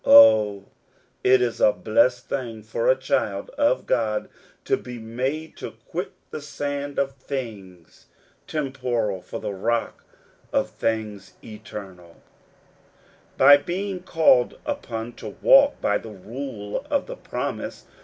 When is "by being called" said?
13.37-14.57